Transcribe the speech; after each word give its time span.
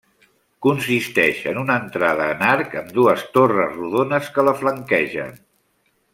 Consisteix 0.65 1.41
en 1.51 1.59
una 1.63 1.75
entrada 1.81 2.29
en 2.37 2.41
arc 2.53 2.73
amb 2.81 2.89
dues 3.01 3.27
torres 3.37 3.77
rodones 3.77 4.33
que 4.39 4.47
la 4.49 4.55
flanquegen. 4.65 5.33